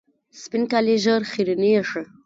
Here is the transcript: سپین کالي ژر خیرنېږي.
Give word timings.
سپین 0.41 0.63
کالي 0.71 0.95
ژر 1.03 1.21
خیرنېږي. 1.31 2.01